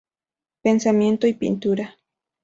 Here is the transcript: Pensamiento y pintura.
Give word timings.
Pensamiento 0.63 1.27
y 1.27 1.33
pintura. 1.35 1.95